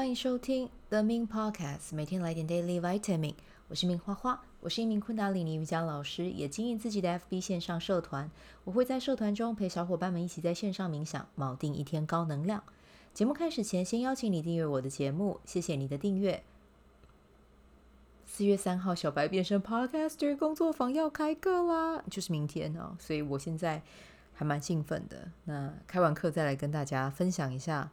[0.00, 3.34] 欢迎收听 The Min Podcast，每天来点 Daily Vitamin。
[3.68, 8.30] 我是明花花，我是一名昆达里尼瑜伽老师，也经营自己的 FB 线上社团。
[8.64, 12.64] 我会在社团中陪小伙伴们一起在线上冥想，锚定一天高能量。
[13.12, 16.42] 节目开始前，先邀请你订阅我的节目，谢谢你的订阅。
[18.24, 23.82] 四月三号，小白变身 Podcaster 工作坊要开课啦，就是明天哦，所以我现在
[24.32, 25.28] 还蛮兴奋的。
[25.44, 27.90] 那开完课再来跟大家分享一下。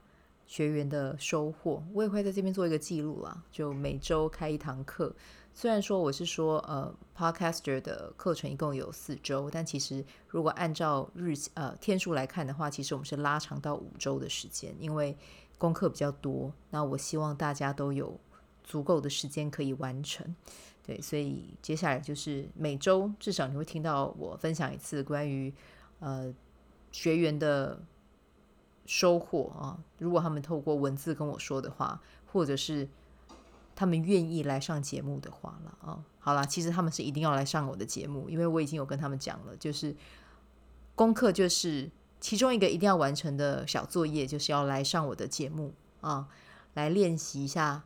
[0.47, 3.43] 学员的收获，我也会在这边做一个记录啦。
[3.51, 5.13] 就每周开一堂课，
[5.53, 15.17] 虽然说我是说，呃，Podcaster 的课程一共有四周，但其实如果按照日呃天数来看的话，其实我们是拉长到五周的时间，因为
[15.57, 16.53] 功课比较多。
[16.69, 18.17] 那我希望大家都有
[18.63, 20.33] 足够的时间可以完成，
[20.81, 25.53] 对，所以接下来就是每周至少你会听到我分享一次关于
[25.99, 26.33] 呃
[26.93, 27.77] 学员的。
[28.87, 29.77] 收获啊！
[29.99, 32.87] 如果他们透过文字跟我说的话，或者是
[33.75, 39.93] 他们愿意来上节目的话了啊，好啦，其实他们是一定要来上我的节目，因为我已经有跟他们讲了，就是
[40.95, 46.29] 功课就是其中一个一定要完成的小作业，就是要来上我的节目啊，
[46.73, 47.83] 来练习一下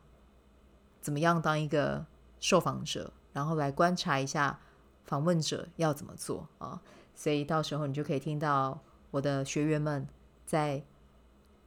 [1.00, 2.06] 怎么样当一个
[2.38, 4.60] 受访者，然后来观察一下
[5.04, 6.80] 访问者要怎么做啊，
[7.16, 8.80] 所以到时候你就可以听到
[9.10, 10.06] 我的学员们
[10.46, 10.84] 在。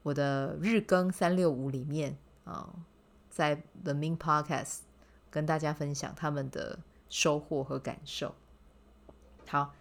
[0.05, 2.69] 我的日更三六五里面啊，
[3.27, 4.81] 在 The Min Podcast
[5.31, 6.77] 跟大家分享他们的
[7.09, 8.35] 收获和感受。
[9.47, 9.73] 好，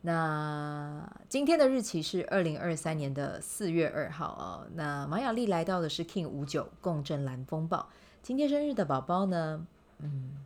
[0.00, 4.66] 那今天的日期是二零二三年的四月二号啊。
[4.72, 7.90] 那马雅丽来到的是 King 五九共振蓝风暴。
[8.22, 9.66] 今天生日的宝宝呢，
[9.98, 10.42] 嗯，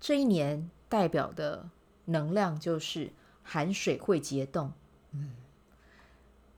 [0.00, 1.68] 这一年代表的
[2.06, 3.12] 能量就是
[3.42, 4.72] 寒水会结冻。
[5.12, 5.30] 嗯，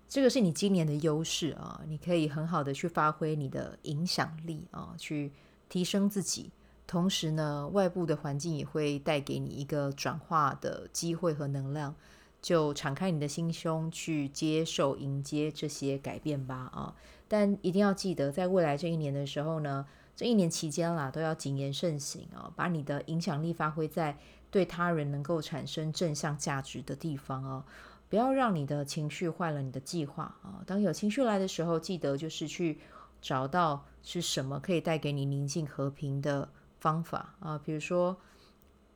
[0.09, 5.33] 这个是你今年的优势啊，你可以很好的去发挥你的影响力啊，去
[5.69, 6.51] 提升自己。
[6.87, 11.95] 同时呢，外部的环境也会带给你一个转化的机会和能量，
[12.43, 16.95] 就敞开你的心胸去接受、迎接这些改变吧啊！
[17.29, 24.19] 但一定要记得，在未来这一年的时候呢，这一年期间啦，都要谨言慎行啊，把你的影响力发挥在
[24.51, 27.65] 对他人能够产生正向价值的地方啊。
[28.13, 30.61] 不要让你的情绪坏了你的计划啊！
[30.67, 32.79] 当有情绪来的时候，记得就是去
[33.23, 36.47] 找到是什么可以带给你宁静和平的
[36.79, 38.15] 方法啊，比如说，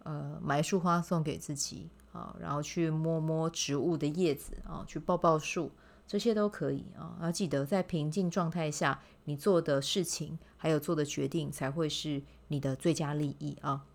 [0.03, 5.72] 呃，买一束花送给自己啊，然后去摸摸植物的叶子啊，去抱抱树，
[6.06, 7.16] 这些都可以啊。
[7.22, 13.87] 要记得在平静状态下，你做的事情还有做的决定才会是你的最佳利益啊。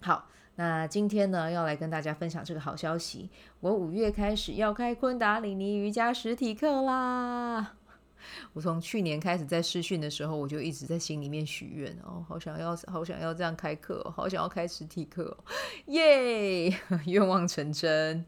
[0.00, 0.28] 好。
[0.58, 3.28] 那今天呢，要来跟大家分享这个好消息。
[3.60, 7.74] 我五月开始要开昆达里尼瑜伽实体课啦！
[8.54, 15.36] 我从去年开始在试训的时候，我就一直在心里面许愿哦，好想要，好想要这样开课哦，好想要开实体课，
[15.88, 16.74] 耶！
[17.04, 18.24] 愿望成真。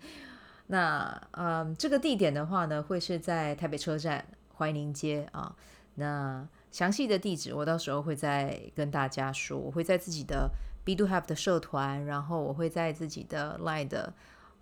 [0.66, 4.22] 那嗯，这个地点的话呢，会是在台北车站
[4.54, 5.56] 怀宁街啊。
[5.94, 10.50] 那详细的地址我到时候会再跟大家说，我会在自己的。
[10.88, 14.10] B Do Have 的社团，然后我会在自己的 Line 的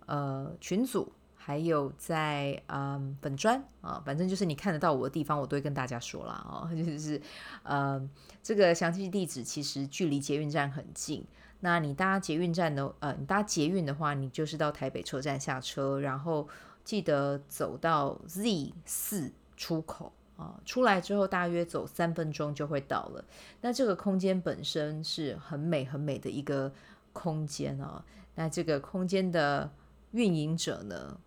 [0.07, 6.45] 呃群组，还有在嗯本专啊，反正就是你看得到我的地方，我都会跟大家说啦。
[6.45, 7.21] 哦， 就是
[7.63, 8.09] 呃
[8.43, 11.25] 这个详细地址其实距离捷运站很近，
[11.61, 16.45] 那你搭捷运站的呃你搭捷运的话，你就是到台北车站下车，然后
[16.83, 20.11] 记得走到 Z 四出口。
[20.37, 23.25] 啊，出来之后大约走三分钟就会到了。
[23.61, 26.71] 那这个空间本身是很美很美的一个
[27.11, 28.05] 空间啊。
[28.35, 29.71] 那这个空间的
[30.11, 31.19] 运营者呢，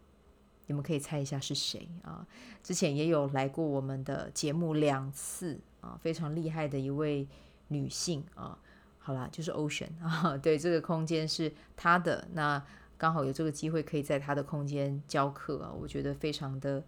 [0.66, 2.24] 你们可以猜一下是谁啊？
[2.62, 7.26] 之前也有来过我们的节目两次啊，非常厉害的一位
[7.66, 8.56] 女性啊。
[9.00, 12.28] 好啦，就是 Ocean 啊， 对，这个空间是她的。
[12.34, 12.64] 那
[12.96, 16.84] 刚好有这个机会可以在她的空间教课啊，我觉得非常的。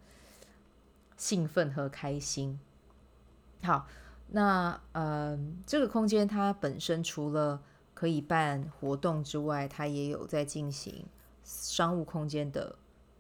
[1.17, 2.59] 兴奋和开心。
[3.63, 3.87] 好，
[4.29, 7.63] 那呃，这个空间它本身除了
[7.95, 11.07] 可以办活动之外，它也有在进行
[11.45, 12.77] 商务空间的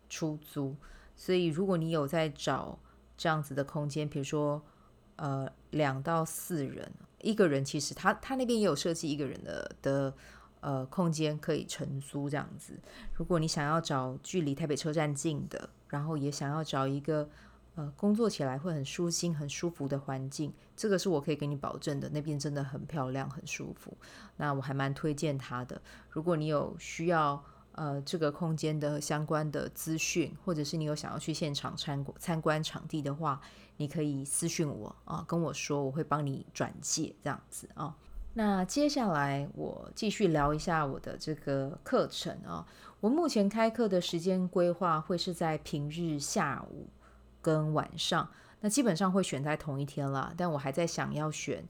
[0.08, 0.74] 出租。
[1.14, 2.76] 所以，如果你有在找
[3.16, 4.60] 这样子的空间，比如说
[5.14, 6.90] 呃两到四人，
[7.20, 10.12] 一个人其实他他那边也有设计一个人的的
[10.58, 12.76] 呃空间可以承租这样子。
[13.14, 17.28] 如果你想要找距离台北车站近的，然后也想要找一个。
[17.74, 22.08] 呃，工作起来会很舒心、很舒服的环境，这个是我可以给你保证的。
[22.10, 23.96] 那边真的很漂亮、很舒服。
[24.36, 25.80] 那我还蛮推荐它的。
[26.10, 27.42] 如果你有需要
[27.72, 33.40] 呃这个空间的相关的资讯，或者是你有想要去现场参观参观场地的话，
[33.78, 37.96] 你可以私信我啊，跟我说，我会帮你转介这样子啊。
[38.34, 42.66] 那接下来我继续聊一下我的这个课程啊。
[43.00, 46.86] 我目前开课的时间规划会是在平日下午
[47.42, 48.26] 跟晚上，
[48.60, 50.32] 那基本上会选在同一天啦。
[50.36, 51.62] 但我还在想要选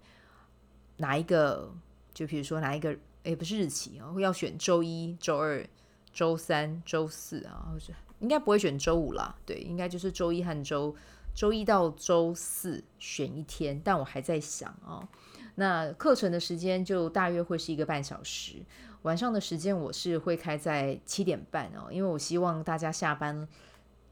[0.99, 1.75] 哪一个，
[2.15, 5.67] 就比如说哪一个，诶，不是日期啊，要选周一、周二、
[6.13, 9.35] 周三、周四啊，或者应该不会选周五啦。
[9.45, 10.95] 对，应该就是周一和周
[11.35, 15.09] 周一到周四选一天，但我还在想啊。
[15.55, 18.57] 那课程的时间就大约会是一个半小时。
[19.03, 23.49] 晚上的时间我是会开在七点半哦，因为我希望大家下班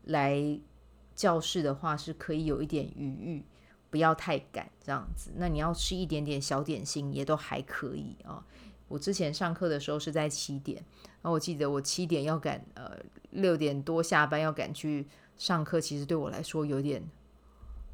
[0.04, 0.58] 来
[1.20, 3.44] 教室的话是可以有一点余裕，
[3.90, 5.30] 不要太赶这样子。
[5.36, 8.42] 那你要吃一点点小点心也都还可以啊。
[8.88, 10.82] 我之前上课的时候是在七点，
[11.20, 12.96] 然后我记得我七点要赶呃
[13.32, 15.06] 六点多下班要赶去
[15.36, 17.02] 上课，其实对我来说有点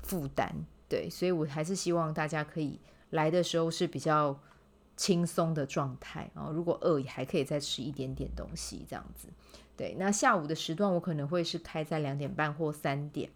[0.04, 0.54] 负担，
[0.88, 2.78] 对，所以我还是希望大家可以
[3.10, 4.38] 来的时候是比较。
[4.96, 9.28] 轻松的状态啊，如果饿也还可以再吃一点点东西，这样子。
[9.76, 13.30] 对，那下午的时段我可能会是开在两点半或三点。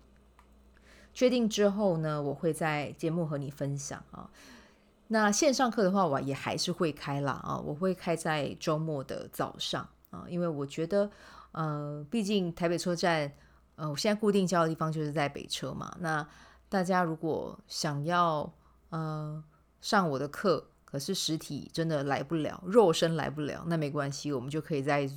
[1.13, 4.31] 确定之后呢，我会在节目和你分享啊。
[5.09, 11.11] 那线上课的话，我也还是会开啦啊，我会开在周末的早上啊，因为我觉得，
[11.53, 13.31] 呃，毕竟台北车站，
[13.75, 15.95] 呃，我现在固定教的地方就是在北车嘛。
[15.99, 16.27] 那
[16.69, 18.51] 大家如果想要
[18.91, 19.43] 呃
[19.81, 25.09] 上我的课，可是实体真的来不了，肉身来不了，那没关系，我们就可以在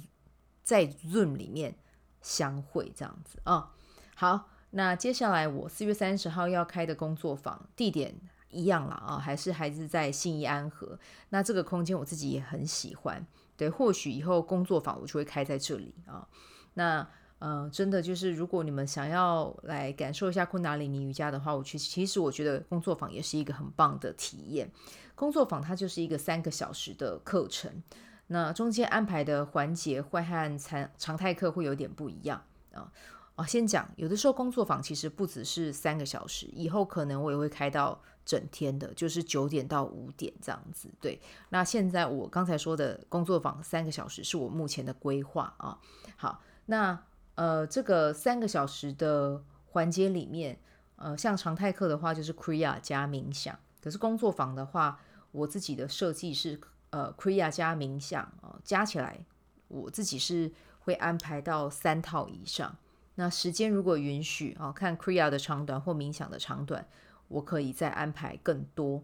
[0.64, 1.76] 在 Zoom 里面
[2.22, 3.74] 相会这样子啊、
[4.16, 8.14] 好，那接下来我四月三十号要开的工作坊地点
[8.50, 11.00] 一样了啊，还是还是在信义安和。
[11.30, 13.26] 那这个空间我自己也很喜欢，
[13.58, 16.28] 对，或许以后工作坊我就会开在这里啊。
[16.76, 17.08] 那。
[17.46, 24.72] 嗯、呃，真的就是，如果你们想要来感受一下昆达里尼瑜伽的话，我其实其实我觉得工作坊也是一个很棒的体验。
[25.14, 27.84] 工作坊它就是一个三个小时的课程，
[28.28, 32.42] 那中间安排的环节会和常常态课会有点不一样
[32.72, 32.90] 啊。
[33.36, 40.88] 哦，先讲，有的时候工作坊其实不只是三个小时，以后可能我也会开到整天的，就是九点到五点这样子。
[41.02, 41.20] 对，
[41.50, 45.78] 那现在我刚才说的工作坊三个小时是我目前的规划啊。
[46.16, 46.98] 好，那。
[47.36, 50.60] 呃，这个三个小时的环节里面，
[50.98, 55.00] 呃，像常态课的话就是 Kriya 加冥想，可是工作坊的话，
[55.32, 56.60] 我自己的设计是
[56.92, 59.26] 呃 Kriya 加冥想啊，加起来
[59.68, 62.78] 我自己是会安排到三套以上。
[63.16, 66.88] 那时间如果允许啊，看 Kriya 的长短或冥想的长短，
[67.28, 69.04] 我可以再安排更多。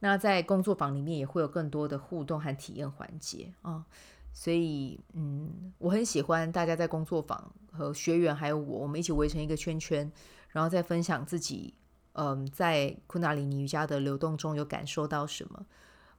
[0.00, 3.84] 那在工作坊里面也会有更多的互动和体验环节啊。
[4.40, 10.08] 所以，嗯，我很喜欢大家在工作坊和学员还有我，我们一起围成一个圈圈，
[10.50, 11.74] 然后再分享自己，
[12.12, 15.66] 嗯，在昆达里尼瑜伽的流动中有感受到什么，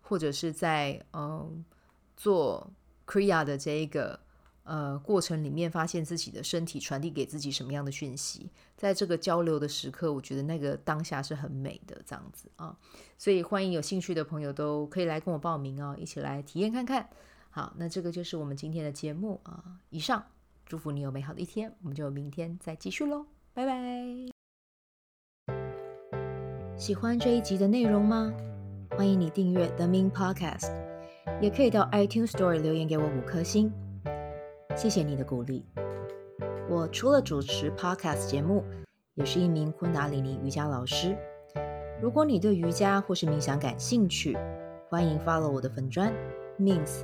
[0.01, 1.63] 或者是在嗯
[2.17, 2.69] 做
[3.07, 4.19] Kriya 的这一个
[4.63, 12.77] 呃过程里面，发现自己的身体传递给自己什么样的讯息，在这个交流的时刻，我觉得那个当下是很美的，这样子啊。
[13.17, 17.09] 所以，欢迎有兴趣的朋友都可以来跟我报名哦，一起来体验看看。
[17.49, 19.63] 好，那这个就是我们今天的节目啊。
[19.89, 20.23] 以上，
[20.65, 23.73] 祝福你有美好的一天，我们就明天再继续喽，拜拜。
[26.77, 28.31] 喜欢这一集的内容吗？
[28.91, 30.71] 欢迎你订阅 The Min Podcast，
[31.41, 33.71] 也可以到 iTunes Store 留言给我五颗星，
[34.77, 35.65] 谢谢你的鼓励。
[36.69, 38.63] 我除了主持 Podcast 节目，
[39.15, 41.17] 也是一名昆达里尼瑜伽老师。
[42.01, 44.37] 如果你对瑜伽或是冥想感兴趣，
[44.87, 46.13] 欢迎 follow 我的粉砖
[46.59, 47.03] Mins。